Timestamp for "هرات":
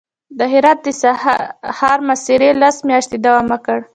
0.53-0.79